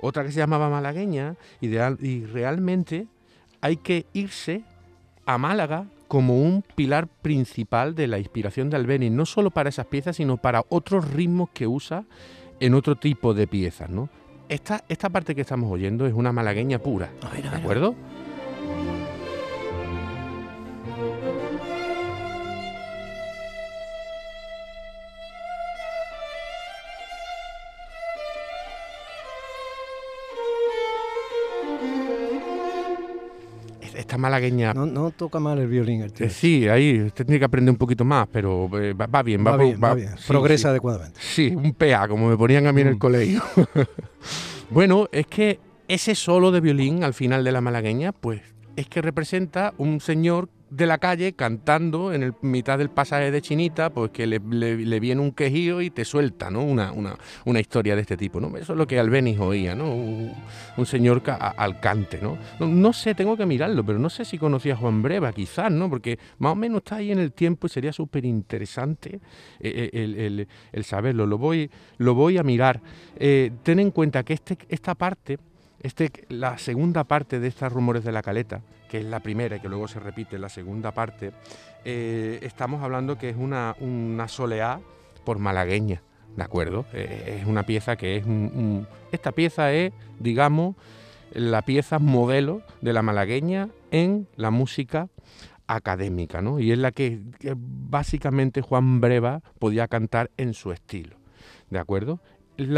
otra 0.00 0.24
que 0.24 0.32
se 0.32 0.38
llamaba 0.38 0.68
Malagueña, 0.68 1.36
y, 1.60 1.68
y 1.76 2.24
realmente 2.26 3.06
hay 3.60 3.76
que 3.76 4.06
irse 4.12 4.64
a 5.24 5.38
Málaga 5.38 5.86
como 6.08 6.42
un 6.42 6.62
pilar 6.74 7.06
principal 7.06 7.94
de 7.94 8.06
la 8.06 8.18
inspiración 8.18 8.68
de 8.68 8.76
Albeni, 8.76 9.08
no 9.08 9.24
solo 9.24 9.50
para 9.50 9.70
esas 9.70 9.86
piezas, 9.86 10.16
sino 10.16 10.36
para 10.36 10.62
otros 10.68 11.10
ritmos 11.10 11.48
que 11.54 11.66
usa 11.66 12.04
en 12.60 12.74
otro 12.74 12.96
tipo 12.96 13.32
de 13.32 13.46
piezas. 13.46 13.88
¿no? 13.88 14.10
Esta, 14.48 14.84
esta 14.90 15.08
parte 15.08 15.34
que 15.34 15.40
estamos 15.40 15.72
oyendo 15.72 16.06
es 16.06 16.12
una 16.12 16.32
malagueña 16.32 16.78
pura, 16.80 17.10
¿de 17.42 17.48
acuerdo? 17.48 17.94
Malagueña. 34.18 34.74
No, 34.74 35.10
toca 35.10 35.40
mal 35.40 35.58
el 35.58 35.68
violín 35.68 36.02
el 36.02 36.12
tío. 36.12 36.26
Eh, 36.26 36.30
sí, 36.30 36.68
ahí 36.68 37.10
tiene 37.14 37.38
que 37.38 37.44
aprender 37.44 37.72
un 37.72 37.78
poquito 37.78 38.04
más, 38.04 38.28
pero 38.30 38.68
eh, 38.80 38.92
va, 38.94 39.22
bien, 39.22 39.44
va, 39.44 39.56
bien, 39.56 39.80
va, 39.82 39.94
bien. 39.94 40.10
Progresa 40.26 40.70
adecuadamente. 40.70 41.18
Sí, 41.20 41.52
un 41.54 41.72
PA, 41.74 42.08
como 42.08 42.28
me 42.28 42.36
ponían 42.36 42.66
a 42.66 42.72
mí 42.72 42.80
en 42.80 42.88
el 42.88 42.96
mm. 42.96 42.98
colegio. 42.98 43.42
bueno, 44.70 45.08
es 45.12 45.26
que 45.26 45.60
ese 45.88 46.14
solo 46.14 46.50
de 46.50 46.60
violín 46.60 47.04
al 47.04 47.14
final 47.14 47.44
de 47.44 47.52
la 47.52 47.60
malagueña, 47.60 48.12
pues 48.12 48.40
es 48.76 48.88
que 48.88 49.02
representa 49.02 49.74
un 49.78 50.00
señor 50.00 50.48
de 50.72 50.86
la 50.86 50.96
calle 50.96 51.34
cantando 51.34 52.14
en 52.14 52.22
el 52.22 52.34
mitad 52.40 52.78
del 52.78 52.88
pasaje 52.88 53.30
de 53.30 53.42
Chinita, 53.42 53.90
pues 53.90 54.10
que 54.10 54.26
le, 54.26 54.38
viene 54.38 55.20
un 55.20 55.32
quejío 55.32 55.82
y 55.82 55.90
te 55.90 56.06
suelta, 56.06 56.50
¿no? 56.50 56.62
Una, 56.64 56.92
una, 57.44 57.60
historia 57.60 57.94
de 57.94 58.00
este 58.00 58.16
tipo, 58.16 58.40
¿no? 58.40 58.56
Eso 58.56 58.72
es 58.72 58.78
lo 58.78 58.86
que 58.86 58.98
Albeniz 58.98 59.38
oía, 59.38 59.74
¿no? 59.74 59.94
Un, 59.94 60.86
señor 60.86 61.22
al 61.26 61.78
cante, 61.80 62.20
¿no? 62.22 62.38
¿no? 62.58 62.92
sé, 62.94 63.14
tengo 63.14 63.36
que 63.36 63.44
mirarlo, 63.44 63.84
pero 63.84 63.98
no 63.98 64.08
sé 64.08 64.24
si 64.24 64.38
conocía 64.38 64.72
a 64.72 64.76
Juan 64.76 65.02
Breva, 65.02 65.32
quizás, 65.32 65.70
¿no? 65.70 65.90
Porque 65.90 66.18
más 66.38 66.52
o 66.52 66.56
menos 66.56 66.78
está 66.78 66.96
ahí 66.96 67.12
en 67.12 67.18
el 67.18 67.32
tiempo 67.32 67.66
y 67.66 67.70
sería 67.70 67.92
súper 67.92 68.24
interesante 68.24 69.20
eh, 69.60 69.90
eh, 69.92 70.46
el, 70.72 70.84
saberlo. 70.84 71.26
Lo 71.26 71.36
voy, 71.36 71.70
lo 71.98 72.14
voy 72.14 72.38
a 72.38 72.42
mirar. 72.42 72.80
Eh, 73.16 73.52
ten 73.62 73.78
en 73.78 73.90
cuenta 73.90 74.22
que 74.22 74.32
este, 74.32 74.56
esta 74.70 74.94
parte 74.94 75.38
este, 75.82 76.10
la 76.28 76.58
segunda 76.58 77.04
parte 77.04 77.40
de 77.40 77.48
estas 77.48 77.72
rumores 77.72 78.04
de 78.04 78.12
la 78.12 78.22
caleta, 78.22 78.62
que 78.88 78.98
es 78.98 79.04
la 79.04 79.20
primera 79.20 79.56
y 79.56 79.60
que 79.60 79.68
luego 79.68 79.88
se 79.88 80.00
repite 80.00 80.38
la 80.38 80.48
segunda 80.48 80.92
parte, 80.92 81.32
eh, 81.84 82.38
estamos 82.42 82.82
hablando 82.82 83.18
que 83.18 83.30
es 83.30 83.36
una, 83.36 83.74
una 83.80 84.28
soleá 84.28 84.80
por 85.24 85.38
malagueña, 85.38 86.02
¿de 86.36 86.42
acuerdo? 86.42 86.86
Eh, 86.92 87.38
es 87.40 87.46
una 87.46 87.64
pieza 87.64 87.96
que 87.96 88.16
es 88.16 88.24
Esta 89.12 89.32
pieza 89.32 89.72
es, 89.72 89.92
digamos, 90.18 90.76
la 91.32 91.62
pieza 91.62 91.98
modelo 91.98 92.62
de 92.80 92.92
la 92.92 93.02
malagueña 93.02 93.68
en 93.90 94.28
la 94.36 94.50
música 94.50 95.08
académica, 95.66 96.42
¿no? 96.42 96.60
Y 96.60 96.72
es 96.72 96.78
la 96.78 96.92
que 96.92 97.20
básicamente 97.56 98.60
Juan 98.60 99.00
Breva 99.00 99.42
podía 99.58 99.88
cantar 99.88 100.30
en 100.36 100.54
su 100.54 100.72
estilo, 100.72 101.16
¿de 101.70 101.78
acuerdo? 101.78 102.20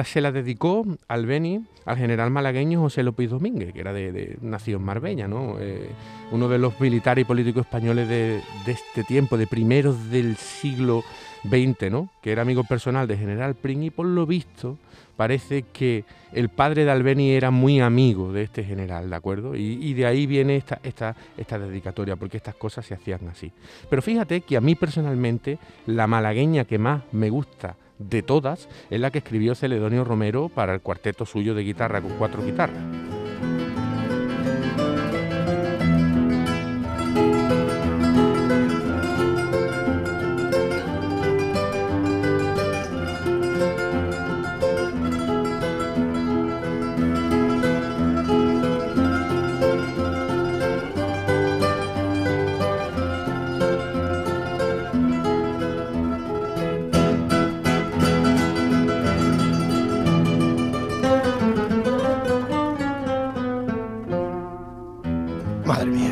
Se 0.04 0.20
la 0.20 0.32
dedicó 0.32 0.84
al 1.08 1.26
Beni 1.26 1.64
al 1.84 1.98
general 1.98 2.30
malagueño 2.30 2.80
José 2.80 3.02
López 3.02 3.30
Domínguez, 3.30 3.72
que 3.72 3.80
era 3.80 3.92
de, 3.92 4.12
de 4.12 4.38
nació 4.40 4.78
en 4.78 4.84
Marbella, 4.84 5.28
¿no? 5.28 5.56
Eh, 5.60 5.90
uno 6.30 6.48
de 6.48 6.58
los 6.58 6.80
militares 6.80 7.22
y 7.22 7.26
políticos 7.26 7.66
españoles 7.66 8.08
de, 8.08 8.40
este 8.66 9.04
tiempo, 9.04 9.36
de 9.36 9.46
primeros 9.46 10.10
del 10.10 10.36
siglo 10.36 11.04
XX, 11.42 11.90
¿no? 11.90 12.10
que 12.22 12.32
era 12.32 12.42
amigo 12.42 12.64
personal 12.64 13.06
de 13.06 13.16
general 13.16 13.54
Prim 13.54 13.82
y 13.82 13.90
por 13.90 14.06
lo 14.06 14.26
visto 14.26 14.78
parece 15.16 15.62
que 15.62 16.04
el 16.32 16.48
padre 16.48 16.84
de 16.84 16.90
Albeni 16.90 17.32
era 17.32 17.50
muy 17.50 17.80
amigo 17.80 18.32
de 18.32 18.42
este 18.42 18.64
general, 18.64 19.10
¿de 19.10 19.16
acuerdo? 19.16 19.54
Y, 19.54 19.94
de 19.94 20.06
ahí 20.06 20.26
viene 20.26 20.56
esta, 20.56 20.80
esta, 20.82 21.14
esta 21.36 21.56
dedicatoria, 21.56 22.16
porque 22.16 22.36
estas 22.36 22.56
cosas 22.56 22.84
se 22.84 22.94
hacían 22.94 23.28
así. 23.28 23.52
Pero 23.88 24.02
fíjate 24.02 24.40
que 24.40 24.56
a 24.56 24.60
mí 24.60 24.74
personalmente 24.74 25.58
la 25.86 26.08
malagueña 26.08 26.64
que 26.64 26.78
más 26.78 27.02
me 27.12 27.30
gusta 27.30 27.76
de 27.98 28.22
todas 28.22 28.68
es 28.90 29.00
la 29.00 29.10
que 29.10 29.18
escribió 29.18 29.54
Celedonio 29.54 30.04
Romero 30.04 30.48
para 30.48 30.74
el 30.74 30.80
cuarteto 30.80 31.26
suyo 31.26 31.54
de 31.54 31.62
guitarra 31.62 32.00
con 32.00 32.12
cuatro 32.18 32.44
guitarras. 32.44 33.13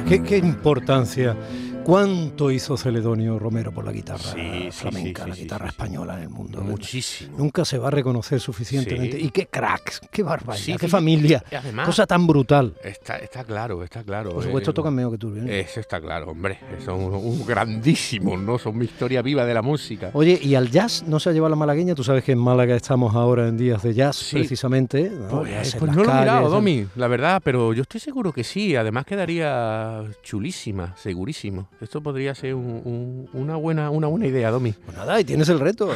Qué 0.08 0.38
importancia 0.38 1.36
¿Cuánto 1.84 2.52
hizo 2.52 2.76
Celedonio 2.76 3.40
Romero 3.40 3.72
por 3.72 3.84
la 3.84 3.90
guitarra 3.90 4.22
flamenca, 4.70 5.26
la 5.26 5.34
guitarra 5.34 5.66
española 5.66 6.16
en 6.16 6.22
el 6.22 6.28
mundo? 6.28 6.60
Muchísimo. 6.60 7.36
Nunca 7.36 7.64
se 7.64 7.76
va 7.76 7.88
a 7.88 7.90
reconocer 7.90 8.38
suficientemente. 8.38 9.18
Y 9.18 9.30
qué 9.30 9.48
cracks, 9.48 10.00
qué 10.10 10.22
barbaridad, 10.22 10.78
qué 10.78 10.86
familia. 10.86 11.42
cosa 11.84 12.06
tan 12.06 12.24
brutal. 12.24 12.74
Está, 12.84 13.16
está 13.16 13.42
claro, 13.42 13.82
está 13.82 14.04
claro. 14.04 14.30
Por 14.30 14.44
supuesto 14.44 14.70
eh, 14.70 14.74
tocan 14.74 14.94
mejor 14.94 15.12
que 15.12 15.18
tú. 15.18 15.34
¿eh? 15.36 15.60
Eso 15.60 15.80
está 15.80 16.00
claro, 16.00 16.30
hombre. 16.30 16.60
Son 16.84 17.00
un, 17.00 17.44
grandísimos, 17.44 18.40
¿no? 18.40 18.58
Son 18.58 18.78
mi 18.78 18.84
historia 18.84 19.20
viva 19.20 19.44
de 19.44 19.54
la 19.54 19.62
música. 19.62 20.10
Oye, 20.14 20.38
¿y 20.40 20.54
al 20.54 20.70
jazz 20.70 21.02
no 21.08 21.18
se 21.18 21.30
ha 21.30 21.32
llevado 21.32 21.50
la 21.50 21.56
malagueña? 21.56 21.96
Tú 21.96 22.04
sabes 22.04 22.22
que 22.22 22.32
en 22.32 22.38
Málaga 22.38 22.76
estamos 22.76 23.12
ahora 23.16 23.48
en 23.48 23.56
días 23.56 23.82
de 23.82 23.92
jazz, 23.92 24.28
precisamente. 24.30 25.10
¿no? 25.10 25.40
Pues, 25.40 25.74
pues 25.74 25.92
no 25.92 26.04
lo 26.04 26.10
he 26.12 26.20
mirado, 26.20 26.48
Domi, 26.48 26.86
la 26.94 27.08
verdad, 27.08 27.42
pero 27.44 27.72
yo 27.72 27.82
estoy 27.82 28.00
seguro 28.00 28.32
que 28.32 28.44
sí. 28.44 28.76
Además 28.76 29.04
quedaría 29.04 30.04
chulísima, 30.22 30.94
segurísimo. 30.96 31.68
Esto 31.82 32.00
podría 32.00 32.32
ser 32.36 32.54
una, 32.54 33.56
buena, 33.56 33.90
una 33.90 34.06
buena 34.06 34.28
idea, 34.28 34.52
Domi. 34.52 34.72
Pues 34.72 34.96
nada, 34.96 35.20
y 35.20 35.24
tienes 35.24 35.48
el 35.48 35.58
reto. 35.58 35.90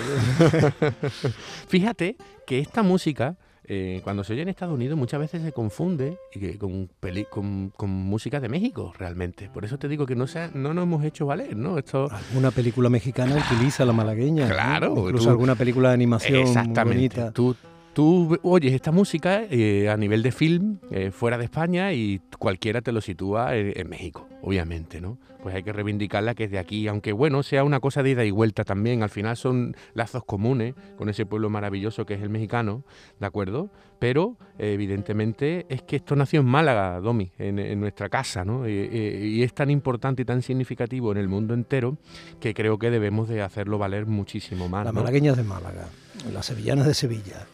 Fíjate 1.69 2.17
que 2.45 2.59
esta 2.59 2.83
música, 2.83 3.37
eh, 3.63 4.01
cuando 4.03 4.25
se 4.25 4.33
oye 4.33 4.43
en 4.43 4.49
Estados 4.49 4.75
Unidos, 4.75 4.99
muchas 4.99 5.21
veces 5.21 5.43
se 5.43 5.53
confunde 5.53 6.19
con, 6.59 7.71
con, 7.71 7.89
música 7.89 8.41
de 8.41 8.49
México, 8.49 8.93
realmente. 8.99 9.49
Por 9.49 9.65
eso 9.65 9.79
te 9.79 9.87
digo 9.87 10.07
que 10.07 10.17
no, 10.17 10.27
sea, 10.27 10.51
no 10.53 10.75
nos 10.75 10.83
hemos 10.83 11.05
hecho 11.05 11.25
valer, 11.25 11.57
¿no? 11.57 11.79
Esto... 11.79 12.11
Alguna 12.11 12.51
película 12.51 12.91
mexicana 12.91 13.37
utiliza 13.37 13.85
la 13.85 13.93
malagueña. 13.93 14.49
Claro. 14.49 14.93
Incluso 14.97 15.31
alguna 15.31 15.55
película 15.55 15.91
de 15.91 15.95
animación 15.95 16.41
exactamente, 16.41 17.21
bonita. 17.21 17.31
Tú, 17.31 17.55
Tú 17.97 18.39
oyes 18.43 18.75
esta 18.75 18.93
música 18.93 19.45
eh, 19.51 19.89
a 19.89 19.97
nivel 19.97 20.23
de 20.23 20.31
film 20.31 20.81
eh, 20.91 21.11
fuera 21.11 21.39
de 21.39 21.45
España 21.45 21.95
y 21.95 22.21
cualquiera 22.39 22.83
te 22.83 22.93
lo 22.93 23.01
sitúa 23.01 23.57
en, 23.57 23.89
México, 23.89 24.29
obviamente, 24.43 25.01
¿no? 25.01 25.17
Pues 25.43 25.55
hay 25.55 25.63
que 25.63 25.73
reivindicarla 25.73 26.35
que 26.35 26.45
es 26.45 26.51
de 26.51 26.59
aquí, 26.59 26.89
aunque 26.89 27.13
bueno, 27.13 27.43
sea 27.43 27.65
una 27.65 27.81
cosa 27.81 28.03
de 28.03 28.11
ida 28.11 28.23
y 28.27 28.31
vuelta 28.31 28.65
también, 28.65 29.03
al 29.03 29.09
final 29.09 29.39
son 29.39 29.75
lazos 29.95 30.25
comunes 30.27 30.75
con 30.99 31.09
ese 31.09 31.25
pueblo 31.25 31.49
maravilloso 31.49 32.05
que 32.05 32.13
es 32.13 32.23
el 32.23 32.29
mexicano, 32.29 32.85
¿de 33.19 33.27
acuerdo? 33.29 33.71
Pero 33.99 34.37
evidentemente 34.59 35.65
es 35.71 35.81
que 35.81 35.97
esto 35.97 36.17
nació 36.17 36.41
en 36.41 36.47
Málaga, 36.49 37.01
Domi, 37.01 37.33
en, 37.39 37.81
nuestra 37.81 38.11
casa, 38.11 38.45
¿no? 38.45 38.69
y 38.69 39.43
es 39.43 39.55
tan 39.55 39.71
importante 39.71 40.21
y 40.21 40.27
tan 40.27 40.43
significativo 40.43 41.13
en 41.13 41.17
el 41.17 41.29
mundo 41.29 41.55
entero 41.55 41.97
que 42.41 42.53
creo 42.53 42.79
que 42.79 42.91
debemos 42.91 43.27
de 43.27 43.41
hacerlo 43.41 43.79
valer 43.79 44.05
muchísimo 44.05 44.69
más. 44.69 44.85
Las 44.85 44.93
malagueñas 44.93 45.39
de 45.39 45.45
Málaga, 45.45 45.89
las 46.31 46.45
sevillanas 46.45 46.87
de 46.87 46.93
Sevilla 46.93 47.47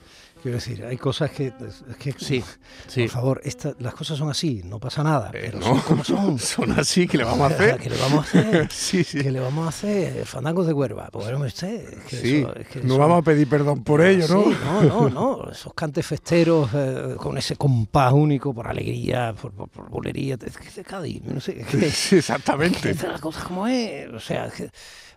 Quiero 0.43 0.57
decir, 0.57 0.85
hay 0.85 0.97
cosas 0.97 1.31
que, 1.31 1.53
que 2.01 2.13
sí, 2.19 2.43
por 2.89 3.09
favor, 3.09 3.43
las 3.79 3.95
cosas 3.95 4.19
son 4.19 4.29
así, 4.29 4.63
no 4.65 4.81
pasa 4.81 5.05
nada, 5.05 5.29
eh, 5.29 5.39
pero 5.41 5.63
son 5.63 5.79
como 5.83 6.03
son. 6.03 6.39
son 6.41 6.73
así, 6.73 7.07
¿qué 7.07 7.19
le 7.19 7.23
vamos 7.23 7.53
a 7.53 7.55
hacer? 7.55 7.77
¿Qué 7.81 7.89
le 7.89 7.97
vamos 7.97 8.19
a 8.19 8.41
hacer? 8.41 8.69
sí, 8.73 9.05
sí. 9.05 9.23
¿Qué 9.23 9.31
le 9.31 9.39
vamos 9.39 9.67
a 9.67 9.69
hacer? 9.69 10.27
Fandangos 10.27 10.67
de 10.67 10.73
huerva, 10.73 11.11
pues 11.13 11.29
usted. 11.33 11.97
sí, 12.09 12.45
no 12.83 12.99
vamos 12.99 13.21
a 13.21 13.23
pedir 13.23 13.49
perdón 13.49 13.85
por 13.85 14.01
ello, 14.05 14.27
¿no? 14.27 14.83
no, 14.83 14.83
no, 14.83 15.11
no, 15.11 15.51
esos 15.53 15.73
cantes 15.75 16.05
festeros 16.05 16.71
eh, 16.75 17.15
con 17.19 17.39
ese 17.39 17.55
compás 17.55 18.13
único 18.13 18.53
por 18.53 18.67
alegría, 18.67 19.35
por, 19.41 19.53
por, 19.53 19.69
por 19.69 19.91
bolería, 19.91 20.37
es 20.45 20.59
que 20.59 20.71
de 20.71 20.83
Cádiz, 20.83 21.23
no 21.23 21.41
sé. 21.41 21.65
sí, 21.93 22.17
exactamente. 22.17 22.91
Es 22.91 23.03
las 23.05 23.21
cosas 23.21 23.45
como 23.45 23.69
es, 23.69 24.13
o 24.13 24.19
sea, 24.19 24.51
que, 24.51 24.71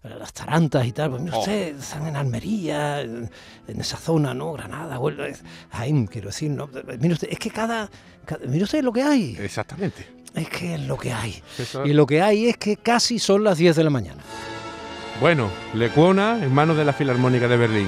las 0.10 0.34
tarantas 0.34 0.86
y 0.86 0.92
tal, 0.92 1.12
pues 1.12 1.22
mire 1.22 1.36
oh. 1.36 1.40
usted, 1.40 1.78
están 1.78 2.08
en 2.08 2.16
Almería, 2.16 3.02
en, 3.02 3.30
esa 3.68 3.98
zona, 3.98 4.34
¿no? 4.34 4.54
Granada, 4.54 4.98
Jaime, 5.72 6.08
quiero 6.08 6.28
decir, 6.28 6.52
¿no? 6.52 6.70
Mire 7.00 7.14
usted, 7.14 7.28
es 7.32 7.40
que 7.40 7.50
cada, 7.50 7.90
mire 8.48 8.64
usted 8.64 8.84
lo 8.84 8.94
que 8.94 9.04
hay. 9.04 9.38
Exactamente. 9.40 10.08
Es 10.34 10.50
que 10.50 10.76
es 10.76 10.82
lo 10.82 10.98
que 10.98 11.14
hay. 11.14 11.42
Y 11.86 11.94
lo 11.94 12.06
que 12.06 12.22
hay 12.22 12.48
es 12.48 12.58
que 12.58 12.78
casi 12.78 13.20
son 13.20 13.44
las 13.44 13.58
10 13.58 13.76
de 13.76 13.84
la 13.84 13.90
mañana. 13.90 14.22
Bueno, 15.22 15.50
Lecuona 15.74 16.44
en 16.44 16.54
manos 16.54 16.76
de 16.76 16.84
la 16.84 16.92
Filarmónica 16.92 17.48
de 17.48 17.56
Berlín. 17.56 17.88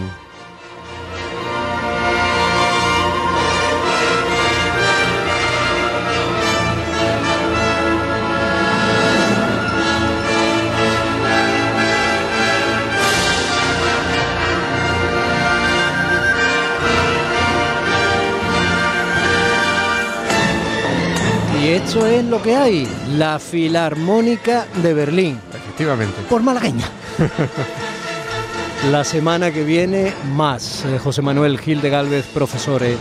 Eso 21.98 22.06
es 22.06 22.26
lo 22.26 22.40
que 22.44 22.56
hay, 22.56 22.88
la 23.18 23.40
Filarmónica 23.40 24.68
de 24.84 24.94
Berlín. 24.94 25.42
Efectivamente. 25.52 26.22
Por 26.30 26.44
malagueña. 26.44 26.88
la 28.92 29.04
semana 29.04 29.52
que 29.52 29.64
viene 29.64 30.14
más. 30.36 30.86
Eh, 30.86 31.00
José 31.00 31.24
Manuel 31.24 31.58
Gil 31.58 31.82
de 31.82 31.90
Galvez, 31.90 32.28
profesores. 32.28 33.00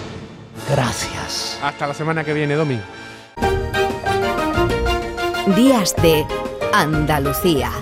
Gracias. 0.70 1.58
Hasta 1.62 1.86
la 1.86 1.92
semana 1.92 2.24
que 2.24 2.32
viene, 2.32 2.54
Domi. 2.54 2.80
Días 5.54 5.94
de 6.00 6.24
Andalucía. 6.72 7.72